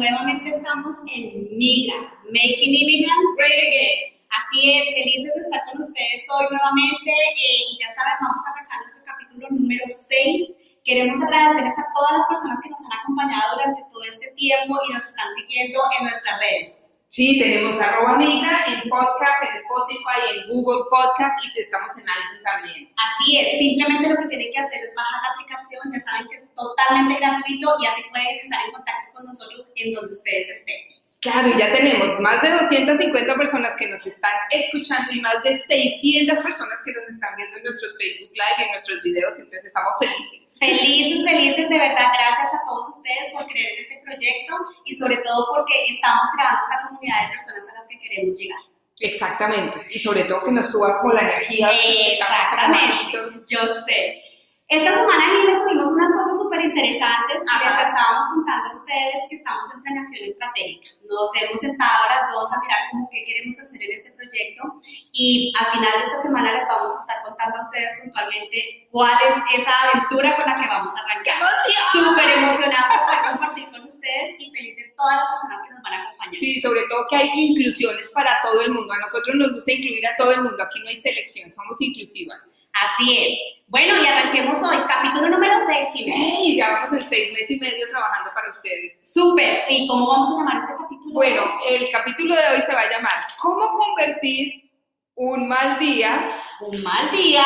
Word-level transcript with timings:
nuevamente 0.00 0.48
estamos 0.48 0.94
en 1.12 1.44
Migra, 1.52 1.94
Making 2.24 2.72
Immigrants 2.72 3.36
Great 3.36 3.52
Again. 3.52 4.16
Así 4.32 4.72
es, 4.72 4.88
felices 4.96 5.28
de 5.34 5.40
estar 5.44 5.60
con 5.68 5.82
ustedes 5.82 6.24
hoy 6.32 6.46
nuevamente 6.48 7.10
eh, 7.10 7.68
y 7.68 7.76
ya 7.76 7.92
saben, 7.92 8.16
vamos 8.22 8.40
a 8.40 8.50
arrancar 8.52 8.78
nuestro 8.78 9.02
capítulo 9.04 9.46
número 9.50 9.84
6. 9.84 10.80
Queremos 10.84 11.20
agradecerles 11.20 11.76
a 11.76 11.84
todas 11.92 12.12
las 12.16 12.26
personas 12.32 12.58
que 12.62 12.70
nos 12.70 12.80
han 12.80 12.98
acompañado 13.00 13.60
durante 13.60 13.82
todo 13.92 14.04
este 14.04 14.28
tiempo 14.40 14.80
y 14.88 14.92
nos 14.92 15.04
están 15.04 15.28
siguiendo 15.36 15.78
en 15.98 16.04
nuestras 16.04 16.40
redes. 16.40 16.89
Sí, 17.10 17.40
tenemos 17.40 17.74
arroba 17.80 18.18
migra 18.18 18.62
en 18.68 18.88
podcast, 18.88 19.42
en 19.42 19.58
Spotify, 19.66 20.30
en 20.30 20.46
Google 20.46 20.86
Podcast 20.88 21.42
y 21.42 21.58
estamos 21.58 21.90
en 21.98 22.06
iTunes 22.06 22.42
también. 22.46 22.88
Así 22.94 23.36
es, 23.36 23.58
simplemente 23.58 24.10
lo 24.10 24.14
que 24.14 24.28
tienen 24.28 24.52
que 24.52 24.60
hacer 24.60 24.78
es 24.84 24.94
bajar 24.94 25.18
la 25.18 25.32
aplicación, 25.34 25.82
ya 25.90 25.98
saben 25.98 26.28
que 26.28 26.36
es 26.36 26.46
totalmente 26.54 27.18
gratuito 27.18 27.74
y 27.82 27.86
así 27.86 28.02
pueden 28.10 28.38
estar 28.38 28.64
en 28.64 28.70
contacto 28.70 29.10
con 29.12 29.24
nosotros 29.24 29.72
en 29.74 29.92
donde 29.92 30.12
ustedes 30.12 30.50
estén. 30.50 30.99
Claro, 31.20 31.52
ya 31.58 31.70
tenemos 31.70 32.18
más 32.20 32.40
de 32.40 32.48
250 32.48 33.34
personas 33.34 33.76
que 33.76 33.86
nos 33.88 34.06
están 34.06 34.32
escuchando 34.50 35.12
y 35.12 35.20
más 35.20 35.42
de 35.44 35.58
600 35.58 36.38
personas 36.40 36.78
que 36.82 36.92
nos 36.92 37.04
están 37.10 37.36
viendo 37.36 37.58
en 37.58 37.64
nuestros 37.64 37.92
Facebook 38.00 38.32
Live 38.32 38.56
y 38.56 38.62
en 38.62 38.72
nuestros 38.72 39.02
videos, 39.02 39.32
entonces 39.36 39.66
estamos 39.66 39.92
felices. 40.00 40.56
Felices, 40.58 41.22
felices, 41.22 41.68
de 41.68 41.78
verdad, 41.78 42.08
gracias 42.16 42.48
a 42.56 42.64
todos 42.64 42.88
ustedes 42.88 43.32
por 43.34 43.44
creer 43.52 43.68
en 43.72 43.78
este 43.80 44.00
proyecto 44.02 44.54
y 44.86 44.96
sobre 44.96 45.18
todo 45.18 45.46
porque 45.54 45.74
estamos 45.90 46.24
creando 46.34 46.58
esta 46.64 46.88
comunidad 46.88 47.28
de 47.28 47.28
personas 47.36 47.68
a 47.68 47.78
las 47.80 47.88
que 47.88 48.00
queremos 48.00 48.38
llegar. 48.38 48.60
Exactamente, 49.00 49.76
y 49.90 49.98
sobre 49.98 50.24
todo 50.24 50.44
que 50.44 50.52
nos 50.52 50.72
suba 50.72 51.02
con 51.02 51.14
la 51.14 51.20
energía. 51.20 51.68
Exactamente, 51.68 53.44
yo 53.46 53.60
sé. 53.84 54.29
Esta 54.70 54.94
semana 54.94 55.26
me 55.50 55.58
subimos 55.58 55.90
unas 55.90 56.14
fotos 56.14 56.38
súper 56.38 56.62
interesantes 56.62 57.42
y 57.42 57.58
les 57.58 57.74
estábamos 57.74 58.22
contando 58.30 58.68
a 58.68 58.70
ustedes 58.70 59.18
que 59.28 59.34
estamos 59.34 59.66
en 59.74 59.82
planeación 59.82 60.30
estratégica. 60.30 60.94
Nos 61.10 61.26
hemos 61.42 61.58
sentado 61.58 62.06
las 62.06 62.30
dos 62.30 62.46
a 62.54 62.60
mirar 62.62 62.78
cómo 62.92 63.10
qué 63.10 63.26
queremos 63.26 63.58
hacer 63.58 63.82
en 63.82 63.90
este 63.98 64.14
proyecto 64.14 64.62
y 65.10 65.52
al 65.58 65.66
final 65.74 65.90
de 65.90 66.06
esta 66.06 66.22
semana 66.22 66.54
les 66.54 66.68
vamos 66.70 66.94
a 66.94 67.02
estar 67.02 67.18
contando 67.26 67.58
a 67.58 67.66
ustedes 67.66 67.98
puntualmente 67.98 68.86
cuál 68.94 69.18
es 69.26 69.34
esa 69.58 69.74
aventura 69.90 70.38
con 70.38 70.46
la 70.46 70.54
que 70.54 70.68
vamos 70.70 70.92
a 70.94 71.02
arrancar. 71.02 71.42
Súper 71.90 72.30
emocionada 72.30 72.94
de 72.94 72.98
poder 73.10 73.20
compartir 73.26 73.66
con 73.74 73.82
ustedes 73.82 74.38
y 74.38 74.54
feliz 74.54 74.76
de 74.78 74.94
todas 74.94 75.18
las 75.18 75.26
personas 75.34 75.66
que 75.66 75.74
nos 75.74 75.82
van 75.82 75.94
a 75.98 76.02
acompañar. 76.06 76.38
Sí, 76.38 76.62
sobre 76.62 76.86
todo 76.86 77.10
que 77.10 77.16
hay 77.18 77.30
inclusiones 77.34 78.06
para 78.14 78.38
todo 78.46 78.62
el 78.62 78.70
mundo. 78.70 78.86
A 78.94 79.02
nosotros 79.02 79.34
nos 79.34 79.50
gusta 79.50 79.74
incluir 79.74 80.06
a 80.06 80.14
todo 80.14 80.30
el 80.30 80.46
mundo. 80.46 80.62
Aquí 80.62 80.78
no 80.78 80.94
hay 80.94 80.96
selección, 80.96 81.50
somos 81.50 81.74
inclusivas. 81.82 82.59
Así 82.80 83.18
es. 83.18 83.38
Bueno, 83.66 84.02
y 84.02 84.06
arranquemos 84.06 84.60
hoy, 84.62 84.78
capítulo 84.88 85.28
número 85.28 85.54
6, 85.64 85.90
Sí, 85.92 86.56
ya 86.56 86.70
vamos 86.70 86.98
en 86.98 87.08
seis 87.08 87.30
meses 87.32 87.50
y 87.52 87.60
medio 87.60 87.88
trabajando 87.90 88.30
para 88.34 88.50
ustedes. 88.50 88.98
Súper. 89.02 89.64
¿Y 89.68 89.86
cómo 89.86 90.08
vamos 90.08 90.28
a 90.28 90.38
llamar 90.38 90.56
este 90.56 90.72
capítulo? 90.76 91.14
Bueno, 91.14 91.42
el 91.68 91.90
capítulo 91.92 92.34
de 92.34 92.40
hoy 92.48 92.62
se 92.62 92.74
va 92.74 92.80
a 92.80 92.90
llamar 92.90 93.12
¿Cómo 93.38 93.68
convertir 93.68 94.72
un 95.14 95.46
mal 95.46 95.78
día? 95.78 96.32
Un 96.60 96.82
mal 96.82 97.10
día. 97.12 97.44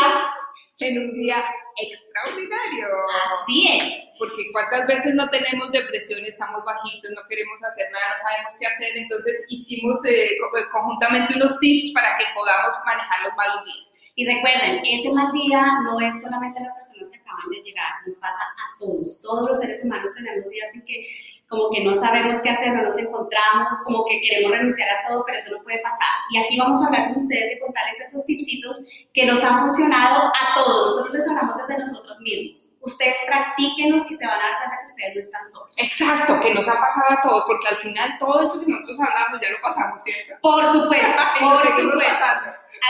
En 0.79 0.99
un 0.99 1.15
día 1.15 1.45
extraordinario. 1.77 2.87
Así 3.27 3.69
es. 3.69 4.09
Porque 4.19 4.51
cuántas 4.53 4.87
veces 4.87 5.15
no 5.15 5.29
tenemos 5.31 5.71
depresión, 5.73 6.25
estamos 6.25 6.65
bajitos, 6.65 7.11
no 7.13 7.23
queremos 7.29 7.63
hacer 7.63 7.91
nada, 7.93 8.05
no 8.11 8.23
sabemos 8.23 8.55
qué 8.59 8.67
hacer. 8.67 8.97
Entonces 8.97 9.45
hicimos 9.49 9.99
eh, 10.07 10.37
conjuntamente 10.73 11.35
unos 11.35 11.59
tips 11.61 11.93
para 11.93 12.17
que 12.17 12.25
podamos 12.35 12.75
manejar 12.87 13.21
los 13.25 13.35
malos 13.37 13.65
días. 13.65 13.94
Y 14.17 14.27
recuerden, 14.27 14.81
ese 14.85 15.13
mal 15.13 15.33
día 15.33 15.61
no 15.83 15.99
es 16.01 16.23
solamente 16.23 16.61
las 16.61 16.75
personas 16.75 17.09
que 17.11 17.19
acaban 17.19 17.51
de 17.51 17.63
llegar, 17.63 17.91
nos 18.07 18.15
pasa 18.17 18.43
a 18.43 18.79
todos. 18.79 19.21
Todos 19.21 19.49
los 19.49 19.59
seres 19.59 19.85
humanos 19.85 20.11
tenemos 20.15 20.49
días 20.49 20.71
en 20.75 20.85
que 20.85 21.05
como 21.49 21.71
que 21.71 21.85
no 21.85 21.95
sabemos 21.95 22.41
qué 22.43 22.51
hacer, 22.51 22.73
no 22.73 22.83
nos 22.83 22.97
encontramos, 22.99 23.75
como 23.85 24.05
que 24.05 24.21
queremos 24.21 24.53
renunciar 24.53 24.89
a 24.89 25.09
todo, 25.09 25.25
pero 25.25 25.39
eso 25.39 25.53
no 25.53 25.63
puede 25.63 25.79
pasar. 25.81 26.09
Y 26.31 26.39
aquí 26.39 26.59
vamos 26.59 26.83
a 26.83 26.87
hablar 26.87 27.09
con 27.09 27.17
ustedes 27.17 27.51
de 27.51 27.61
contarles 27.61 28.01
esos 28.01 28.25
tipsitos 28.25 28.87
que 29.13 29.27
nos 29.27 29.43
han 29.43 29.61
funcionado 29.61 30.29
a 30.29 30.55
todos. 30.55 30.91
Nosotros 30.91 31.15
les 31.15 31.29
hablamos 31.29 31.57
desde 31.57 31.79
nosotros 31.79 32.19
mismos. 32.21 32.79
Ustedes 32.83 33.17
practíquenlos 33.27 34.11
y 34.11 34.17
se 34.17 34.27
van 34.27 34.41
a 34.41 34.43
dar 34.43 34.59
cuenta 34.59 34.79
que 34.79 34.85
ustedes 34.85 35.15
no 35.15 35.21
están 35.21 35.45
solos. 35.45 35.79
Exacto, 35.79 36.41
que 36.41 36.55
nos 36.55 36.69
ha 36.69 36.81
pasado 36.81 37.07
a 37.11 37.23
todos, 37.23 37.45
porque 37.47 37.69
al 37.69 37.77
final 37.77 38.19
todo 38.19 38.43
eso 38.43 38.61
que 38.61 38.67
nosotros 38.67 38.99
hablamos 39.01 39.41
ya 39.41 39.51
lo 39.51 39.61
pasamos, 39.63 40.03
¿cierto? 40.03 40.35
Por 40.41 40.65
supuesto, 40.65 41.23
por 41.41 41.67
supuesto. 41.67 42.25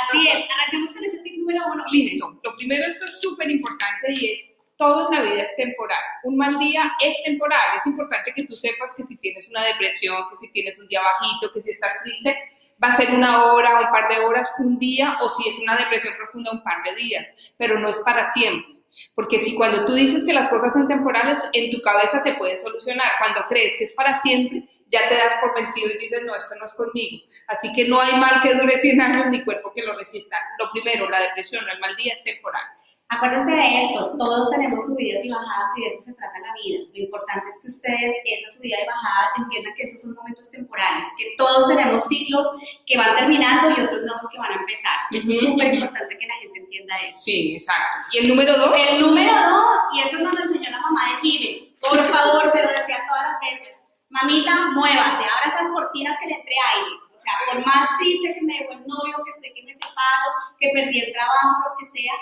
Así 0.03 0.29
es, 0.29 0.45
arranquemos 0.51 0.91
con 0.93 1.05
ese 1.05 1.19
tip 1.19 1.39
número 1.39 1.61
uno. 1.73 1.85
Listo. 1.91 2.41
Lo 2.43 2.57
primero, 2.57 2.85
esto 2.87 3.05
es 3.05 3.21
súper 3.21 3.51
importante 3.51 4.13
y 4.13 4.31
es 4.31 4.55
todo 4.77 5.09
en 5.09 5.19
la 5.19 5.23
vida 5.23 5.43
es 5.43 5.57
temporal. 5.57 6.03
Un 6.25 6.37
mal 6.37 6.59
día 6.59 6.93
es 7.01 7.17
temporal. 7.25 7.61
Es 7.79 7.87
importante 7.87 8.33
que 8.35 8.45
tú 8.45 8.55
sepas 8.55 8.93
que 8.97 9.05
si 9.05 9.17
tienes 9.17 9.49
una 9.49 9.63
depresión, 9.65 10.25
que 10.31 10.37
si 10.39 10.53
tienes 10.53 10.79
un 10.79 10.89
día 10.89 11.01
bajito, 11.01 11.53
que 11.53 11.63
si 11.63 11.71
estás 11.71 11.93
triste, 12.03 12.37
va 12.83 12.89
a 12.89 12.97
ser 12.97 13.11
una 13.11 13.45
hora, 13.45 13.81
un 13.81 13.91
par 13.91 14.09
de 14.09 14.25
horas, 14.25 14.51
un 14.59 14.79
día, 14.79 15.19
o 15.21 15.29
si 15.29 15.49
es 15.49 15.59
una 15.59 15.77
depresión 15.77 16.15
profunda, 16.17 16.51
un 16.51 16.63
par 16.63 16.83
de 16.83 16.95
días, 16.97 17.27
pero 17.57 17.79
no 17.79 17.89
es 17.89 18.01
para 18.01 18.29
siempre. 18.31 18.74
Porque 19.15 19.39
si 19.39 19.55
cuando 19.55 19.87
tú 19.87 19.95
dices 19.95 20.25
que 20.25 20.33
las 20.33 20.49
cosas 20.49 20.73
son 20.73 20.89
temporales, 20.89 21.39
en 21.53 21.71
tu 21.71 21.81
cabeza 21.83 22.23
se 22.23 22.35
pueden 22.35 22.61
solucionar. 22.61 23.13
Cuando 23.21 23.47
crees 23.49 23.75
que 23.79 23.85
es 23.85 23.93
para 23.93 24.21
siempre, 24.21 24.69
ya 24.89 25.09
te 25.09 25.15
das 25.15 25.35
por 25.41 25.55
vencido 25.55 25.89
y 25.91 25.99
dices, 25.99 26.23
no, 26.25 26.35
esto 26.35 26.55
no 26.57 26.67
es 26.67 26.75
conmigo. 26.75 27.25
Así 27.49 27.73
que 27.73 27.89
no 27.89 28.01
hay 28.01 28.17
mal 28.17 28.41
que 28.43 28.55
dure 28.55 28.77
100 28.77 29.01
años 29.01 29.27
ni 29.31 29.45
cuerpo 29.45 29.71
que 29.75 29.83
lo 29.83 29.97
resista. 29.97 30.37
Lo 30.59 30.71
primero, 30.71 31.09
la 31.09 31.21
depresión, 31.21 31.69
el 31.69 31.81
mal 31.81 31.97
día 31.97 32.13
es 32.13 32.23
temporal. 32.23 32.65
Acuérdense 33.15 33.51
de 33.51 33.85
esto, 33.85 34.17
todos 34.19 34.51
tenemos 34.51 34.87
subidas 34.87 35.25
y 35.25 35.31
bajadas 35.31 35.69
y 35.77 35.81
de 35.83 35.87
eso 35.87 36.01
se 36.03 36.15
trata 36.15 36.39
la 36.41 36.53
vida. 36.55 36.83
Lo 36.93 37.01
importante 37.01 37.49
es 37.49 37.59
que 37.61 37.69
ustedes, 37.69 38.13
esa 38.25 38.57
subida 38.57 38.77
y 38.83 38.87
bajada, 38.87 39.31
entiendan 39.39 39.75
que 39.75 39.83
esos 39.83 40.03
son 40.03 40.15
momentos 40.15 40.51
temporales, 40.51 41.07
que 41.17 41.35
todos 41.39 41.69
tenemos 41.69 42.05
ciclos 42.05 42.47
que 42.87 42.99
van 42.99 43.15
terminando 43.17 43.71
y 43.71 43.85
otros 43.85 44.03
nuevos 44.03 44.27
que 44.31 44.39
van 44.39 44.53
a 44.53 44.57
empezar. 44.57 44.99
Y 45.11 45.19
eso 45.19 45.31
es 45.31 45.41
súper 45.41 45.75
importante 45.75 46.19
que 46.19 46.27
la 46.27 46.35
gente 46.35 46.59
entienda 46.59 46.95
eso. 47.07 47.21
Sí, 47.23 47.55
exacto. 47.55 47.99
¿Y 48.13 48.19
el 48.19 48.29
número 48.29 48.57
dos? 48.59 48.75
El 48.75 49.01
número 49.01 49.33
dos, 49.33 49.77
y 49.95 50.01
eso 50.01 50.19
nos 50.19 50.35
lo 50.35 50.41
enseñó 50.43 50.71
la 50.71 50.81
mamá 50.81 51.01
de 51.11 51.17
Jive. 51.23 51.77
Por 51.81 52.03
favor, 52.05 52.43
se 52.51 52.63
lo 52.63 52.69
decía 52.69 53.07
todas 53.07 53.31
las 53.31 53.41
veces. 53.41 53.79
Mamita, 54.11 54.71
muévase, 54.75 55.23
abra 55.23 55.55
esas 55.55 55.71
cortinas 55.73 56.17
que 56.21 56.27
le 56.27 56.35
entre 56.35 56.55
aire. 56.55 56.97
O 57.15 57.19
sea, 57.19 57.33
por 57.51 57.67
más 57.67 57.89
triste 57.99 58.35
que 58.35 58.43
me 58.43 58.59
dejó 58.59 58.73
el 58.73 58.87
novio, 58.87 59.23
que 59.25 59.31
estoy 59.31 59.55
que 59.55 59.63
me 59.63 59.75
separo, 59.75 60.35
que 60.59 60.71
perdí 60.75 61.01
el 61.01 61.13
trabajo, 61.13 61.63
lo 61.69 61.75
que 61.79 61.87
sea, 61.87 62.13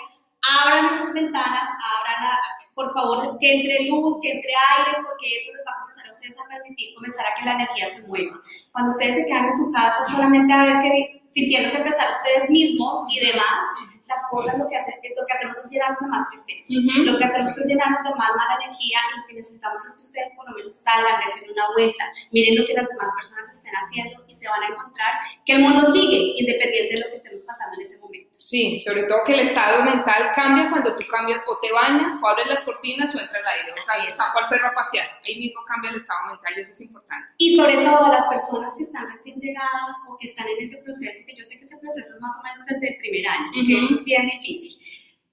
abran 0.43 0.85
esas 0.93 1.13
ventanas, 1.13 1.69
abran, 1.69 2.37
por 2.73 2.93
favor, 2.93 3.37
que 3.39 3.53
entre 3.53 3.87
luz, 3.87 4.19
que 4.21 4.31
entre 4.31 4.51
aire, 4.51 4.97
porque 5.05 5.37
eso 5.37 5.53
les 5.53 5.65
va 5.65 5.71
a 5.71 5.81
comenzar 5.81 6.07
a 6.07 6.09
ustedes 6.09 6.35
a 6.39 6.47
permitir 6.47 6.95
comenzar 6.95 7.25
a 7.25 7.33
que 7.33 7.45
la 7.45 7.53
energía 7.53 7.87
se 7.87 8.01
mueva. 8.03 8.41
Cuando 8.71 8.91
ustedes 8.91 9.15
se 9.15 9.25
quedan 9.25 9.45
en 9.45 9.53
su 9.53 9.71
casa, 9.71 10.05
solamente 10.05 10.51
a 10.53 10.65
ver 10.65 10.79
que 10.81 11.21
sintiéndose 11.25 11.77
empezar 11.77 12.09
ustedes 12.11 12.49
mismos 12.49 12.97
y 13.09 13.25
demás, 13.25 13.63
las 14.07 14.21
cosas 14.29 14.57
lo 14.59 14.67
que, 14.67 14.75
hace, 14.75 14.91
lo 14.91 15.25
que 15.25 15.33
hacemos 15.33 15.57
es 15.57 15.71
llenarnos 15.71 15.99
de 15.99 16.07
más 16.07 16.27
tristeza. 16.29 16.65
Lo 17.05 17.17
que 17.17 17.23
hacemos 17.23 17.57
es 17.57 17.65
llenarnos 17.65 18.03
de 18.03 18.09
más 18.15 18.31
mala 18.35 18.59
energía 18.61 18.99
y 18.99 19.19
lo 19.19 19.25
que 19.25 19.33
necesitamos 19.33 19.85
es 19.85 19.95
que 19.95 20.01
ustedes 20.01 20.31
por 20.35 20.49
lo 20.49 20.55
menos 20.57 20.75
salgan, 20.75 21.19
de 21.23 21.51
una 21.51 21.71
vuelta, 21.73 22.03
miren 22.31 22.59
lo 22.59 22.65
que 22.65 22.73
las 22.73 22.87
demás 22.89 23.09
personas 23.15 23.49
estén 23.49 23.73
haciendo 23.73 24.23
y 24.27 24.33
se 24.33 24.47
van 24.47 24.61
a 24.61 24.67
encontrar 24.67 25.13
que 25.45 25.53
el 25.53 25.61
mundo 25.61 25.91
sigue 25.91 26.35
independiente 26.37 26.95
de 26.95 27.01
lo 27.01 27.07
que 27.09 27.15
estemos 27.15 27.41
pasando 27.43 27.75
en 27.75 27.81
ese 27.81 27.97
momento. 27.99 28.32
Sí, 28.43 28.81
sobre 28.83 29.03
todo 29.03 29.23
que 29.23 29.39
el 29.39 29.47
estado 29.47 29.85
mental 29.85 30.33
cambia 30.35 30.69
cuando 30.69 30.93
tú 30.97 31.05
cambias 31.09 31.41
o 31.47 31.57
te 31.59 31.71
bañas 31.71 32.19
o 32.21 32.27
abres 32.27 32.45
las 32.47 32.59
cortinas 32.65 33.15
o 33.15 33.17
entra 33.17 33.39
el 33.39 33.47
aire. 33.47 33.71
O 33.71 33.81
sea, 33.81 34.13
saco 34.13 34.39
al 34.39 34.49
perro 34.49 34.67
a 34.67 34.73
pasear. 34.73 35.07
Ahí 35.23 35.39
mismo 35.39 35.61
cambia 35.63 35.91
el 35.91 35.95
estado 35.95 36.27
mental 36.27 36.53
y 36.57 36.59
eso 36.59 36.73
es 36.73 36.81
importante. 36.81 37.25
Y 37.37 37.55
sobre 37.55 37.77
todo 37.77 38.11
las 38.11 38.25
personas 38.25 38.73
que 38.75 38.83
están 38.83 39.09
recién 39.09 39.39
llegadas 39.39 39.95
o 40.09 40.17
que 40.17 40.27
están 40.27 40.45
en 40.49 40.61
ese 40.61 40.75
proceso, 40.83 41.19
que 41.25 41.37
yo 41.37 41.43
sé 41.45 41.57
que 41.57 41.63
ese 41.63 41.77
proceso 41.77 42.15
es 42.15 42.21
más 42.21 42.35
o 42.37 42.43
menos 42.43 42.67
el 42.69 42.81
del 42.81 42.97
primer 42.97 43.25
año, 43.27 43.49
que 43.53 43.77
es 43.79 44.03
bien 44.03 44.25
difícil 44.25 44.82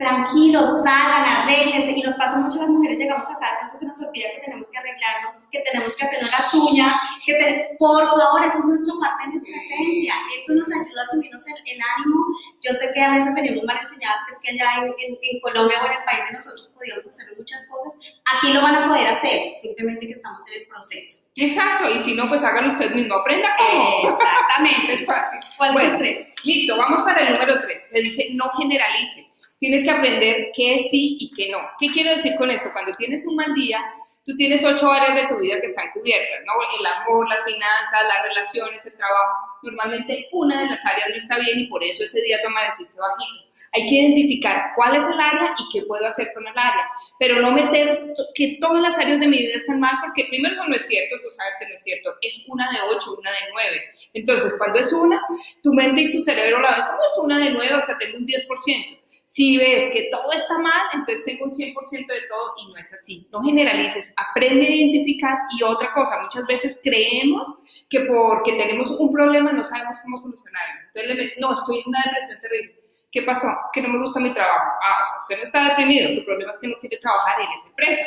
tranquilos, 0.00 0.82
salgan, 0.82 1.44
arreglense. 1.44 1.92
Y 1.92 2.02
nos 2.02 2.14
pasa 2.14 2.36
mucho 2.36 2.56
a 2.58 2.62
las 2.62 2.70
mujeres, 2.70 2.98
llegamos 2.98 3.28
acá, 3.28 3.52
entonces 3.60 3.80
se 3.80 3.86
nos 3.86 4.00
olvida 4.08 4.32
que 4.34 4.40
tenemos 4.48 4.66
que 4.70 4.78
arreglarnos, 4.78 5.36
que 5.52 5.60
tenemos 5.60 5.92
que 5.92 6.04
hacernos 6.06 6.30
las 6.32 6.54
uñas, 6.54 6.92
que 7.24 7.76
por 7.78 8.00
favor, 8.08 8.40
eso 8.42 8.58
es 8.58 8.64
nuestra 8.64 8.94
parte 8.98 9.24
de 9.24 9.30
nuestra 9.36 9.56
esencia. 9.56 10.14
Eso 10.34 10.54
nos 10.56 10.68
ayuda 10.72 11.02
a 11.02 11.12
subirnos 11.12 11.46
el, 11.46 11.54
el 11.68 11.80
ánimo. 12.00 12.18
Yo 12.64 12.72
sé 12.72 12.90
que 12.92 13.00
a 13.02 13.10
veces 13.12 13.34
venimos 13.34 13.62
mal 13.64 13.76
enseñadas, 13.76 14.24
que 14.24 14.32
es 14.32 14.40
que 14.40 14.50
allá 14.56 14.88
en, 14.88 15.12
en, 15.20 15.40
Colombia 15.40 15.84
o 15.84 15.86
en 15.86 15.92
el 15.92 16.04
país 16.04 16.24
de 16.28 16.32
nosotros 16.32 16.70
podíamos 16.72 17.06
hacer 17.06 17.36
muchas 17.36 17.60
cosas. 17.68 17.92
Aquí 18.24 18.52
lo 18.54 18.62
van 18.62 18.76
a 18.76 18.88
poder 18.88 19.06
hacer, 19.06 19.52
simplemente 19.52 20.06
que 20.06 20.16
estamos 20.16 20.40
en 20.48 20.62
el 20.62 20.66
proceso. 20.66 21.28
Exacto, 21.36 21.90
y 21.90 21.98
si 22.00 22.14
no, 22.14 22.26
pues 22.28 22.42
háganlo 22.42 22.72
usted 22.72 22.90
mismo, 22.94 23.16
aprenda 23.16 23.54
cómo. 23.56 24.08
Exactamente. 24.08 24.94
es 24.96 25.04
fácil. 25.04 25.40
¿Cuál 25.58 25.76
es 25.76 25.82
el 25.84 25.98
tres? 25.98 26.28
Listo, 26.42 26.76
vamos 26.78 27.02
para 27.02 27.20
el 27.20 27.34
número 27.34 27.60
tres. 27.60 27.82
Se 27.92 28.00
dice 28.00 28.28
no 28.32 28.48
generalice 28.56 29.29
tienes 29.60 29.84
que 29.84 29.90
aprender 29.90 30.50
qué 30.56 30.88
sí 30.90 31.18
y 31.20 31.30
qué 31.32 31.50
no. 31.50 31.60
¿Qué 31.78 31.88
quiero 31.92 32.16
decir 32.16 32.34
con 32.36 32.50
esto? 32.50 32.70
Cuando 32.72 32.96
tienes 32.96 33.24
un 33.26 33.36
mal 33.36 33.54
día, 33.54 33.78
tú 34.26 34.34
tienes 34.36 34.64
ocho 34.64 34.90
áreas 34.90 35.14
de 35.14 35.28
tu 35.28 35.38
vida 35.38 35.60
que 35.60 35.66
están 35.66 35.90
cubiertas, 35.92 36.40
¿no? 36.46 36.52
El 36.78 36.86
amor, 36.86 37.28
las 37.28 37.44
finanzas, 37.44 38.02
las 38.08 38.22
relaciones, 38.22 38.86
el 38.86 38.96
trabajo. 38.96 39.58
Normalmente 39.62 40.28
una 40.32 40.62
de 40.62 40.70
las 40.70 40.84
áreas 40.84 41.10
no 41.10 41.16
está 41.16 41.38
bien 41.38 41.60
y 41.60 41.66
por 41.66 41.84
eso 41.84 42.02
ese 42.02 42.22
día 42.22 42.40
tú 42.42 42.48
amaneciste 42.48 42.98
bajito. 42.98 43.50
Hay 43.72 43.88
que 43.88 43.94
identificar 43.94 44.72
cuál 44.74 44.96
es 44.96 45.04
el 45.04 45.20
área 45.20 45.54
y 45.56 45.72
qué 45.72 45.86
puedo 45.86 46.04
hacer 46.04 46.32
con 46.34 46.44
el 46.44 46.58
área, 46.58 46.88
pero 47.20 47.36
no 47.36 47.52
meter 47.52 48.00
que 48.34 48.58
todas 48.60 48.82
las 48.82 48.98
áreas 48.98 49.20
de 49.20 49.28
mi 49.28 49.38
vida 49.38 49.54
están 49.54 49.78
mal, 49.78 49.94
porque 50.00 50.24
primero 50.28 50.54
eso 50.54 50.64
no 50.64 50.74
es 50.74 50.88
cierto, 50.88 51.14
tú 51.22 51.30
sabes 51.36 51.54
que 51.60 51.68
no 51.68 51.74
es 51.76 51.82
cierto, 51.84 52.16
es 52.20 52.42
una 52.48 52.68
de 52.68 52.78
ocho, 52.88 53.14
una 53.16 53.30
de 53.30 53.36
nueve. 53.52 53.80
Entonces, 54.12 54.54
cuando 54.58 54.80
es 54.80 54.92
una, 54.92 55.22
tu 55.62 55.72
mente 55.72 56.00
y 56.00 56.12
tu 56.12 56.20
cerebro 56.20 56.60
la 56.60 56.70
ven 56.72 56.86
como 56.90 57.04
es 57.04 57.18
una 57.22 57.38
de 57.38 57.50
nueve, 57.50 57.74
o 57.74 57.86
sea, 57.86 57.96
tengo 57.96 58.18
un 58.18 58.26
10%. 58.26 58.99
Si 59.30 59.56
ves 59.58 59.92
que 59.92 60.08
todo 60.10 60.32
está 60.32 60.58
mal, 60.58 60.88
entonces 60.92 61.24
tengo 61.24 61.44
un 61.44 61.52
100% 61.52 62.06
de 62.08 62.22
todo 62.22 62.52
y 62.58 62.72
no 62.72 62.76
es 62.76 62.92
así. 62.92 63.28
No 63.30 63.40
generalices, 63.40 64.12
aprende 64.16 64.66
a 64.66 64.70
identificar 64.70 65.38
y 65.56 65.62
otra 65.62 65.92
cosa, 65.92 66.20
muchas 66.20 66.44
veces 66.48 66.80
creemos 66.82 67.48
que 67.88 68.00
porque 68.06 68.54
tenemos 68.54 68.90
un 68.90 69.12
problema 69.12 69.52
no 69.52 69.62
sabemos 69.62 70.00
cómo 70.02 70.16
solucionarlo. 70.16 70.80
Entonces, 70.92 71.16
le 71.16 71.40
no, 71.40 71.54
estoy 71.54 71.78
en 71.78 71.84
una 71.90 72.02
depresión 72.06 72.40
terrible. 72.40 72.74
¿Qué 73.12 73.22
pasó? 73.22 73.46
Es 73.46 73.70
que 73.72 73.82
no 73.82 73.90
me 73.90 74.02
gusta 74.02 74.18
mi 74.18 74.34
trabajo. 74.34 74.72
Ah, 74.82 74.98
o 75.00 75.06
sea, 75.06 75.18
usted 75.20 75.36
no 75.36 75.42
está 75.44 75.68
deprimido, 75.68 76.12
su 76.12 76.24
problema 76.24 76.50
es 76.50 76.58
que 76.58 76.66
no 76.66 76.74
quiere 76.80 76.96
trabajar 76.96 77.40
en 77.40 77.52
esa 77.52 77.68
empresa. 77.68 78.04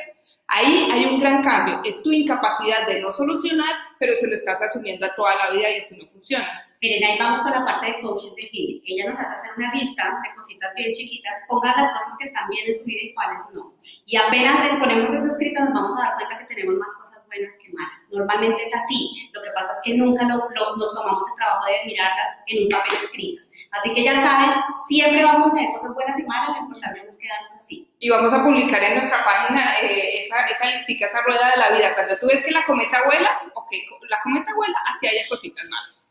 Ahí 0.47 0.89
hay 0.91 1.05
un 1.05 1.21
gran 1.21 1.41
cambio, 1.41 1.79
es 1.85 2.03
tu 2.03 2.11
incapacidad 2.11 2.85
de 2.85 2.99
no 2.99 3.13
solucionar, 3.13 3.73
pero 3.97 4.13
se 4.17 4.27
lo 4.27 4.35
estás 4.35 4.61
asumiendo 4.61 5.05
a 5.05 5.15
toda 5.15 5.35
la 5.37 5.51
vida 5.51 5.69
y 5.69 5.79
así 5.79 5.95
no 5.95 6.05
funciona. 6.07 6.62
Miren, 6.83 6.99
ahí 6.99 7.17
vamos 7.17 7.41
con 7.43 7.51
la 7.53 7.63
parte 7.63 7.87
de 7.87 8.01
coaching 8.01 8.35
de 8.35 8.41
Jimmy. 8.43 8.83
Ella 8.83 9.07
nos 9.07 9.17
hace 9.17 9.31
hacer 9.31 9.51
una 9.55 9.71
lista 9.71 10.19
de 10.19 10.35
cositas 10.35 10.67
bien 10.75 10.91
chiquitas, 10.91 11.31
pongan 11.47 11.71
las 11.79 11.87
cosas 11.95 12.11
que 12.19 12.25
están 12.27 12.43
bien 12.49 12.67
en 12.67 12.75
su 12.75 12.83
vida 12.83 12.99
y 13.03 13.13
cuáles 13.13 13.39
no. 13.55 13.71
Y 14.05 14.17
apenas 14.17 14.59
ponemos 14.83 15.09
eso 15.09 15.31
escrito 15.31 15.61
nos 15.63 15.71
vamos 15.71 15.95
a 15.95 16.03
dar 16.03 16.15
cuenta 16.15 16.39
que 16.39 16.43
tenemos 16.43 16.75
más 16.75 16.91
cosas 16.99 17.23
buenas 17.25 17.55
que 17.55 17.71
malas. 17.71 18.03
Normalmente 18.11 18.63
es 18.63 18.75
así. 18.75 19.31
Lo 19.31 19.41
que 19.41 19.51
pasa 19.55 19.71
es 19.71 19.79
que 19.79 19.95
nunca 19.95 20.27
nos 20.27 20.43
tomamos 20.51 21.23
el 21.23 21.35
trabajo 21.39 21.63
de 21.71 21.87
mirarlas 21.87 22.29
en 22.51 22.63
un 22.63 22.69
papel 22.75 22.99
escritas. 22.99 23.47
Así 23.79 23.93
que 23.93 24.03
ya 24.03 24.19
saben, 24.19 24.51
siempre 24.85 25.23
vamos 25.23 25.47
a 25.47 25.51
tener 25.55 25.71
cosas 25.71 25.95
buenas 25.95 26.19
y 26.19 26.23
malas, 26.27 26.51
lo 26.51 26.67
importante 26.67 26.99
es 26.99 27.15
quedarnos 27.15 27.53
así. 27.63 27.87
Y 27.99 28.09
vamos 28.09 28.33
a 28.33 28.43
publicar 28.43 28.83
en 28.83 28.99
nuestra 28.99 29.23
página 29.23 29.79
eh, 29.79 30.19
esa, 30.19 30.51
esa 30.51 30.67
listica, 30.67 31.05
esa 31.05 31.21
rueda 31.21 31.47
de 31.47 31.63
la 31.63 31.71
vida. 31.71 31.95
Cuando 31.95 32.19
tú 32.19 32.27
ves 32.27 32.43
que 32.43 32.51
la 32.51 32.65
cometa 32.65 33.05
vuela, 33.05 33.39
ok, 33.55 33.71
la 34.09 34.19
cometa 34.19 34.51
vuela, 34.53 34.75
así 34.91 35.07
haya 35.07 35.23
cositas 35.29 35.63
malas. 35.71 36.02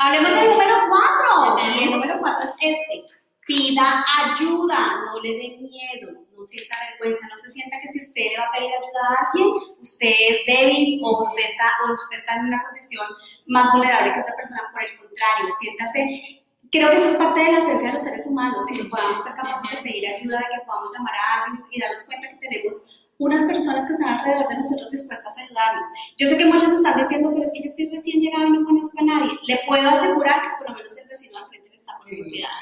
Hablemos 0.00 0.30
del 0.30 0.48
número 0.48 0.76
4. 0.88 1.58
Y 1.58 1.84
el 1.84 1.90
número 1.90 2.18
4 2.20 2.44
es 2.44 2.50
este. 2.60 3.04
Pida 3.46 4.02
ayuda, 4.24 5.04
no 5.04 5.20
le 5.20 5.28
dé 5.28 5.58
miedo, 5.60 6.12
no 6.12 6.44
sienta 6.44 6.78
vergüenza, 6.88 7.28
no 7.28 7.36
se 7.36 7.50
sienta 7.50 7.76
que 7.78 7.88
si 7.88 8.00
usted 8.00 8.22
le 8.32 8.38
va 8.38 8.46
a 8.46 8.52
pedir 8.52 8.70
ayuda 8.72 9.00
a 9.04 9.28
alguien, 9.28 9.48
usted 9.80 10.14
es 10.30 10.38
débil 10.46 10.98
o 11.04 11.20
usted 11.20 11.44
está, 11.44 11.72
o 11.84 11.92
usted 11.92 12.16
está 12.16 12.36
en 12.36 12.46
una 12.46 12.64
condición 12.64 13.06
más 13.48 13.70
vulnerable 13.70 14.14
que 14.14 14.20
otra 14.20 14.34
persona. 14.34 14.62
Por 14.72 14.82
el 14.82 14.96
contrario, 14.96 15.52
siéntase 15.60 16.40
creo 16.74 16.90
que 16.90 16.96
eso 16.96 17.10
es 17.10 17.16
parte 17.16 17.38
de 17.38 17.52
la 17.52 17.58
esencia 17.58 17.86
de 17.86 17.92
los 17.92 18.02
seres 18.02 18.26
humanos, 18.26 18.66
de 18.66 18.74
que 18.74 18.84
podamos 18.86 19.22
ser 19.22 19.34
capaces 19.34 19.70
de 19.70 19.82
pedir 19.82 20.08
ayuda, 20.08 20.38
de 20.38 20.44
que 20.44 20.66
podamos 20.66 20.88
llamar 20.92 21.14
a 21.14 21.44
alguien 21.44 21.64
y 21.70 21.80
darnos 21.80 22.02
cuenta 22.02 22.28
que 22.28 22.36
tenemos 22.36 23.03
unas 23.18 23.44
personas 23.44 23.84
que 23.84 23.92
están 23.92 24.18
alrededor 24.18 24.48
de 24.48 24.56
nosotros 24.56 24.90
dispuestas 24.90 25.38
a 25.38 25.42
ayudarnos. 25.42 25.86
Yo 26.16 26.26
sé 26.26 26.36
que 26.36 26.46
muchos 26.46 26.72
están 26.72 26.96
diciendo, 27.00 27.30
pero 27.30 27.42
es 27.42 27.52
que 27.52 27.60
yo 27.60 27.66
estoy 27.66 27.88
recién 27.90 28.20
llegado 28.20 28.46
y 28.46 28.50
no 28.50 28.64
conozco 28.64 28.98
a 29.00 29.04
nadie. 29.04 29.30
Le 29.46 29.60
puedo 29.66 29.88
asegurar 29.88 30.42
que 30.42 30.48
por 30.58 30.70
lo 30.70 30.76
menos 30.76 30.96
el 30.98 31.08
vecino 31.08 31.38
al 31.38 31.46
frente 31.46 31.70
le 31.70 31.76
está 31.76 31.92
poniendo 31.96 32.28
cuidado. 32.28 32.54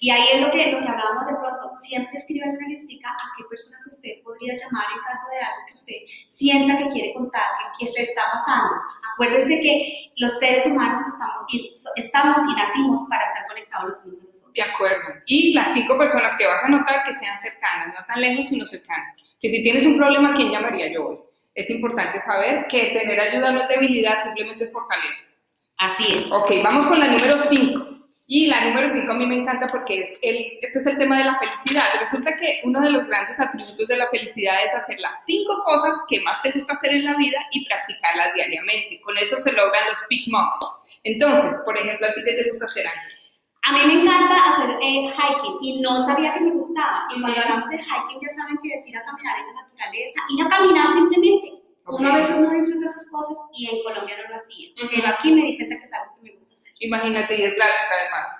Y 0.00 0.10
ahí 0.10 0.24
es 0.32 0.40
lo 0.40 0.50
que, 0.50 0.72
lo 0.72 0.80
que 0.80 0.88
hablábamos 0.88 1.26
de 1.26 1.36
pronto. 1.36 1.74
Siempre 1.74 2.16
escriban 2.16 2.56
una 2.56 2.68
listica 2.68 3.10
a 3.10 3.26
qué 3.36 3.44
personas 3.44 3.86
usted 3.86 4.22
podría 4.24 4.56
llamar 4.56 4.84
en 4.94 5.02
caso 5.02 5.26
de 5.32 5.38
algo 5.40 5.60
que 5.68 5.74
usted 5.74 5.98
sienta 6.26 6.78
que 6.78 6.88
quiere 6.90 7.14
contar, 7.14 7.44
que, 7.58 7.84
que 7.84 7.92
se 7.92 8.02
está 8.02 8.22
pasando. 8.32 8.74
Acuérdense 9.12 9.60
que 9.60 10.10
los 10.16 10.38
seres 10.38 10.66
humanos 10.66 11.02
estamos 11.06 11.44
y, 11.48 11.72
estamos 11.96 12.40
y 12.40 12.54
nacimos 12.56 13.00
para 13.08 13.24
estar 13.24 13.46
conectados 13.46 13.86
los 13.88 14.04
unos 14.04 14.18
a 14.18 14.26
los 14.26 14.36
otros. 14.38 14.54
De 14.54 14.62
acuerdo. 14.62 15.08
Y 15.26 15.52
las 15.54 15.72
cinco 15.74 15.98
personas 15.98 16.36
que 16.38 16.46
vas 16.46 16.62
a 16.64 16.68
notar 16.68 17.04
que 17.04 17.14
sean 17.14 17.38
cercanas, 17.40 17.88
no 17.88 18.04
tan 18.06 18.20
lejos, 18.20 18.46
sino 18.48 18.66
cercanas 18.66 19.29
que 19.40 19.50
si 19.50 19.62
tienes 19.62 19.86
un 19.86 19.96
problema, 19.96 20.34
¿quién 20.34 20.50
llamaría 20.50 20.92
yo 20.92 21.06
hoy? 21.06 21.18
Es 21.54 21.70
importante 21.70 22.20
saber 22.20 22.66
que 22.68 22.86
tener 22.86 23.18
ayuda 23.18 23.52
no 23.52 23.60
es 23.60 23.68
debilidad, 23.68 24.22
simplemente 24.22 24.64
es 24.64 24.72
fortaleza. 24.72 25.24
Así 25.78 26.12
es. 26.12 26.30
Ok, 26.30 26.52
vamos 26.62 26.86
con 26.86 27.00
la 27.00 27.08
número 27.08 27.38
5. 27.38 27.86
Y 28.26 28.46
la 28.46 28.64
número 28.66 28.88
5 28.88 29.10
a 29.10 29.16
mí 29.16 29.26
me 29.26 29.36
encanta 29.36 29.66
porque 29.66 30.02
es 30.02 30.10
el, 30.22 30.36
este 30.60 30.78
es 30.78 30.86
el 30.86 30.98
tema 30.98 31.18
de 31.18 31.24
la 31.24 31.38
felicidad. 31.38 31.82
Resulta 31.98 32.36
que 32.36 32.60
uno 32.62 32.80
de 32.80 32.90
los 32.90 33.06
grandes 33.06 33.40
atributos 33.40 33.88
de 33.88 33.96
la 33.96 34.08
felicidad 34.08 34.54
es 34.64 34.74
hacer 34.74 35.00
las 35.00 35.24
cinco 35.26 35.60
cosas 35.64 35.98
que 36.08 36.20
más 36.20 36.40
te 36.42 36.52
gusta 36.52 36.74
hacer 36.74 36.92
en 36.92 37.06
la 37.06 37.16
vida 37.16 37.38
y 37.50 37.66
practicarlas 37.66 38.32
diariamente. 38.34 39.00
Con 39.00 39.16
eso 39.18 39.36
se 39.38 39.50
logran 39.50 39.84
los 39.86 39.98
peak 40.08 40.28
moments. 40.28 40.66
Entonces, 41.02 41.60
por 41.64 41.76
ejemplo, 41.76 42.06
¿a 42.06 42.14
ti 42.14 42.20
qué 42.24 42.34
te 42.34 42.48
gusta 42.50 42.66
hacer, 42.66 42.86
a 43.62 43.72
mí 43.72 43.80
me 43.86 44.02
encanta 44.02 44.36
hacer 44.46 44.70
eh, 44.80 45.12
hiking 45.12 45.58
y 45.60 45.80
no 45.80 45.98
sabía 46.06 46.32
que 46.32 46.40
me 46.40 46.50
gustaba. 46.52 47.04
Y 47.14 47.20
cuando 47.20 47.40
hablamos 47.40 47.68
de 47.68 47.78
hiking 47.78 48.18
ya 48.20 48.28
saben 48.34 48.56
que 48.62 48.72
es 48.72 48.86
ir 48.86 48.96
a 48.96 49.04
caminar 49.04 49.38
en 49.38 49.46
la 49.46 49.62
naturaleza, 49.62 50.20
ir 50.30 50.46
a 50.46 50.48
caminar 50.48 50.86
simplemente. 50.92 51.60
Uno 51.86 52.10
a 52.10 52.16
veces 52.16 52.38
no 52.38 52.50
disfruta 52.50 52.84
esas 52.84 53.08
cosas 53.10 53.36
y 53.52 53.68
en 53.68 53.82
Colombia 53.82 54.16
no 54.22 54.28
lo 54.28 54.36
hacía. 54.36 54.68
Pero 54.76 55.08
aquí 55.08 55.32
me 55.32 55.42
di 55.42 55.56
cuenta 55.56 55.76
que 55.76 55.84
es 55.84 55.92
algo 55.92 56.14
que 56.16 56.22
me 56.22 56.34
gusta 56.34 56.54
hacer. 56.54 56.72
Imagínate, 56.78 57.36
y 57.36 57.44
es 57.44 57.56
gratis 57.56 57.88
además. 57.90 58.39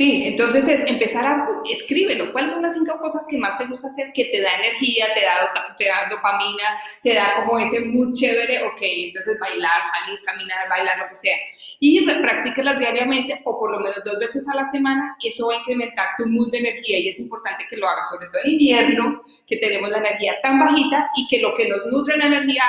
Sí, 0.00 0.22
entonces 0.24 0.64
empezar 0.86 1.26
a 1.26 1.46
escríbelo. 1.70 2.32
¿Cuáles 2.32 2.52
son 2.52 2.62
las 2.62 2.72
cinco 2.72 2.98
cosas 2.98 3.20
que 3.28 3.36
más 3.36 3.58
te 3.58 3.66
gusta 3.66 3.88
hacer 3.88 4.10
que 4.14 4.24
te 4.24 4.40
da 4.40 4.54
energía, 4.54 5.04
te 5.14 5.20
da, 5.20 5.76
te 5.76 5.84
da 5.84 6.08
dopamina, 6.08 6.64
te 7.02 7.12
da 7.12 7.34
como 7.36 7.58
ese 7.58 7.84
mood 7.84 8.14
chévere? 8.14 8.62
Ok, 8.64 8.78
entonces 8.80 9.36
bailar, 9.38 9.82
salir, 9.92 10.18
caminar, 10.24 10.66
bailar, 10.70 11.00
lo 11.00 11.08
que 11.10 11.16
sea. 11.16 11.36
Y 11.80 12.00
practícalas 12.06 12.78
diariamente 12.78 13.42
o 13.44 13.60
por 13.60 13.72
lo 13.72 13.80
menos 13.80 14.02
dos 14.02 14.18
veces 14.18 14.42
a 14.48 14.56
la 14.56 14.64
semana 14.64 15.18
eso 15.22 15.48
va 15.48 15.56
a 15.56 15.58
incrementar 15.58 16.08
tu 16.16 16.26
mood 16.28 16.50
de 16.50 16.60
energía 16.60 16.98
y 16.98 17.08
es 17.10 17.20
importante 17.20 17.66
que 17.68 17.76
lo 17.76 17.86
hagas, 17.86 18.08
sobre 18.08 18.28
todo 18.28 18.40
en 18.42 18.52
invierno, 18.52 19.22
que 19.46 19.58
tenemos 19.58 19.90
la 19.90 19.98
energía 19.98 20.40
tan 20.42 20.58
bajita 20.60 21.10
y 21.14 21.28
que 21.28 21.42
lo 21.42 21.54
que 21.54 21.68
nos 21.68 21.84
nutre 21.88 22.16
la 22.16 22.24
energía 22.24 22.64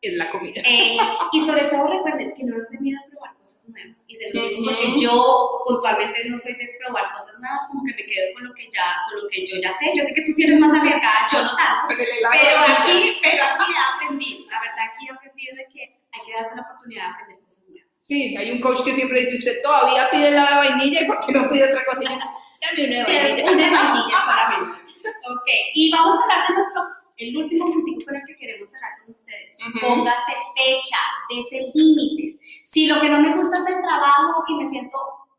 es 0.00 0.14
la 0.14 0.30
comida. 0.30 0.62
Eh, 0.64 0.96
y 1.32 1.44
sobre 1.44 1.62
todo 1.62 1.88
recuerden 1.88 2.32
que 2.36 2.44
no 2.44 2.56
nos 2.56 2.70
dé 2.70 2.78
miedo 2.78 3.00
cosas 3.52 3.68
nuevas. 3.68 4.04
Y 4.08 4.14
se 4.14 4.30
lo 4.32 4.48
digo 4.48 4.62
porque 4.64 5.00
yo 5.00 5.64
puntualmente 5.66 6.28
no 6.28 6.36
soy 6.36 6.54
de 6.54 6.70
probar 6.78 7.12
cosas 7.12 7.38
nuevas, 7.38 7.62
como 7.68 7.84
que 7.84 7.92
me 7.92 8.04
quedo 8.04 8.34
con 8.34 8.44
lo 8.44 8.54
que 8.54 8.64
ya, 8.70 8.96
con 9.08 9.22
lo 9.22 9.28
que 9.28 9.46
yo 9.46 9.56
ya 9.62 9.70
sé. 9.72 9.92
Yo 9.94 10.02
sé 10.02 10.14
que 10.14 10.22
tú 10.22 10.32
sí 10.32 10.44
eres 10.44 10.58
más 10.58 10.72
arriesgada, 10.76 11.26
yo 11.32 11.42
no 11.42 11.52
tanto. 11.56 11.94
Pero 11.94 12.58
aquí, 12.66 13.18
pero 13.22 13.44
aquí 13.44 13.72
he 13.72 13.82
aprendido, 13.94 14.50
la 14.50 14.60
verdad 14.60 14.84
aquí 14.90 15.06
he 15.06 15.12
aprendido 15.12 15.56
de 15.56 15.66
que 15.72 15.80
hay 16.12 16.20
que 16.24 16.32
darse 16.32 16.56
la 16.56 16.62
oportunidad 16.62 17.04
de 17.04 17.10
aprender 17.12 17.38
cosas 17.42 17.68
nuevas. 17.68 17.94
Sí, 17.94 18.36
hay 18.36 18.50
un 18.52 18.60
coach 18.60 18.84
que 18.84 18.94
siempre 18.94 19.20
dice, 19.20 19.36
usted 19.36 19.62
todavía 19.62 20.08
pide 20.10 20.30
la 20.32 20.48
de 20.48 20.56
vainilla 20.56 21.02
y 21.02 21.06
por 21.06 21.18
qué 21.20 21.32
no 21.32 21.48
pide 21.48 21.64
otra 21.68 21.84
cosa. 21.84 22.00
Dame 22.60 22.88
una 22.88 23.04
de 23.04 23.04
vainilla. 23.04 23.52
Una 23.52 23.64
de 23.64 23.70
vainilla 23.70 24.18
solamente. 24.24 24.80
ok, 25.30 25.48
y 25.74 25.92
vamos 25.92 26.14
a 26.18 26.22
hablar 26.22 26.48
de 26.48 26.54
nuestro 26.54 26.97
el 27.18 27.36
último 27.36 27.66
punto 27.66 28.04
con 28.04 28.14
el 28.14 28.22
que 28.26 28.36
queremos 28.36 28.70
cerrar 28.70 28.92
con 29.00 29.10
ustedes. 29.10 29.56
Póngase 29.80 30.32
fecha, 30.56 30.98
dese 31.28 31.70
límites. 31.74 32.38
Si 32.64 32.86
lo 32.86 33.00
que 33.00 33.08
no 33.08 33.20
me 33.20 33.34
gusta 33.36 33.58
es 33.58 33.76
el 33.76 33.82
trabajo 33.82 34.44
y 34.48 34.54
me 34.54 34.68
siento 34.68 34.96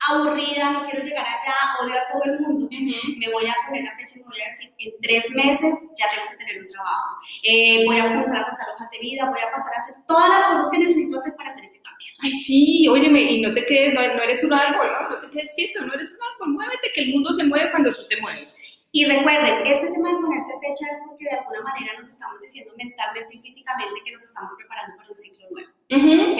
aburrida, 0.07 0.71
no 0.71 0.83
quiero 0.83 1.03
llegar 1.03 1.25
allá, 1.25 1.55
odio 1.81 1.93
a 1.93 2.07
todo 2.07 2.23
el 2.23 2.39
mundo, 2.39 2.69
me 2.71 3.31
voy 3.31 3.45
a 3.47 3.55
poner 3.65 3.83
la 3.83 3.95
fecha 3.95 4.15
y 4.15 4.19
me 4.19 4.27
voy 4.27 4.41
a 4.41 4.45
decir, 4.45 4.73
en 4.79 4.91
tres 5.01 5.29
meses 5.31 5.75
ya 5.99 6.07
tengo 6.07 6.29
que 6.31 6.37
tener 6.37 6.61
un 6.61 6.67
trabajo. 6.67 7.17
Eh, 7.43 7.83
voy 7.85 7.97
a 7.97 8.07
comenzar 8.07 8.41
a 8.41 8.45
pasar 8.45 8.67
hojas 8.73 8.89
de 8.91 8.99
vida, 8.99 9.29
voy 9.29 9.39
a 9.39 9.51
pasar 9.51 9.73
a 9.75 9.83
hacer 9.83 9.95
todas 10.07 10.29
las 10.29 10.43
cosas 10.51 10.69
que 10.71 10.79
necesito 10.79 11.19
hacer 11.19 11.35
para 11.35 11.49
hacer 11.51 11.65
ese 11.65 11.81
cambio. 11.81 12.07
Ay, 12.21 12.31
sí, 12.31 12.87
óyeme, 12.87 13.21
y 13.21 13.41
no 13.41 13.53
te 13.53 13.65
quedes, 13.65 13.93
no, 13.93 14.01
no 14.01 14.23
eres 14.23 14.43
un 14.43 14.53
árbol, 14.53 14.87
¿no? 14.87 15.09
no 15.09 15.21
te 15.21 15.29
quedes 15.29 15.51
quieto, 15.55 15.85
no 15.85 15.93
eres 15.93 16.11
un 16.11 16.17
árbol, 16.33 16.53
muévete, 16.53 16.91
que 16.93 17.01
el 17.01 17.11
mundo 17.11 17.33
se 17.33 17.43
mueve 17.43 17.71
cuando 17.71 17.93
tú 17.93 18.07
te 18.07 18.21
mueves. 18.21 18.55
Y 18.91 19.05
recuerden, 19.05 19.61
este 19.67 19.91
tema 19.91 20.09
de 20.09 20.17
ponerse 20.17 20.51
fecha 20.59 20.89
es 20.89 20.97
porque 21.05 21.25
de 21.25 21.37
alguna 21.37 21.61
manera 21.61 21.93
nos 21.93 22.07
estamos 22.07 22.39
diciendo 22.41 22.73
mentalmente 22.75 23.35
y 23.35 23.39
físicamente 23.39 24.01
que 24.03 24.11
nos 24.11 24.23
estamos 24.23 24.51
preparando 24.57 24.97
para 24.97 25.09
un 25.09 25.15
ciclo 25.15 25.45
nuevo. 25.51 25.69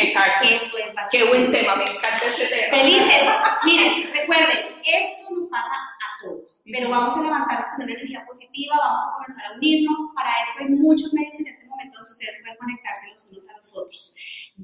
exacto. 0.02 0.48
Eso 0.50 0.78
es 0.80 0.94
bastante. 0.96 1.18
Qué 1.18 1.30
buen 1.30 1.52
tema, 1.52 1.76
me 1.76 1.84
encanta 1.84 2.26
este 2.26 2.48
tema. 2.48 2.78
Felices. 2.78 3.22
Miren, 3.66 4.14
recuerden, 4.14 4.82
esto 4.82 5.30
nos 5.30 5.46
pasa 5.46 5.74
a 5.78 6.24
todos, 6.24 6.64
pero 6.66 6.90
vamos 6.90 7.16
a 7.16 7.22
levantarnos 7.22 7.70
con 7.70 7.84
una 7.84 7.94
energía 7.94 8.26
positiva, 8.26 8.76
vamos 8.78 9.02
a 9.06 9.14
comenzar 9.14 9.52
a 9.52 9.56
unirnos. 9.56 10.02
Para 10.16 10.32
eso 10.42 10.66
hay 10.66 10.70
muchos 10.74 11.14
medios 11.14 11.40
en 11.40 11.48
este 11.48 11.66
momento 11.66 11.98
donde 11.98 12.10
ustedes 12.10 12.42
pueden 12.42 12.58
conectarse 12.58 13.08
los 13.10 13.30
unos 13.30 13.50
a 13.50 13.58
los 13.58 13.78
otros. 13.78 14.16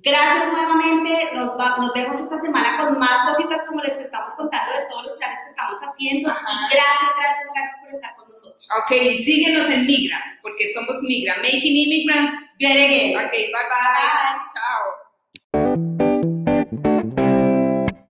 Gracias 0.03 0.51
nuevamente, 0.51 1.29
nos, 1.35 1.57
nos, 1.57 1.93
vemos 1.93 2.19
esta 2.19 2.37
semana 2.41 2.77
con 2.77 2.99
más 2.99 3.31
cositas 3.31 3.61
como 3.65 3.81
les 3.81 3.97
estamos 3.97 4.33
contando 4.33 4.73
de 4.73 4.85
todos 4.89 5.03
los 5.03 5.13
planes 5.13 5.39
que 5.39 5.49
estamos 5.51 5.77
haciendo. 5.79 6.29
Y 6.29 6.73
gracias, 6.73 7.11
gracias, 7.17 7.47
gracias 7.53 7.77
por 7.81 7.91
estar 7.91 8.15
con 8.17 8.27
nosotros. 8.27 8.67
Ok, 8.77 8.91
síguenos 9.23 9.69
en 9.69 9.85
Migra, 9.85 10.21
porque 10.41 10.73
somos 10.73 11.01
Migra, 11.01 11.37
Making 11.37 11.77
Immigrants 11.77 12.35
Great 12.59 12.77
again. 12.77 13.17
Ok, 13.17 13.31
bye 13.31 13.51
bye. 13.51 13.61
bye. 13.71 14.39
Chao. 14.53 15.04